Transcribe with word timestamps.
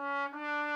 Música 0.00 0.69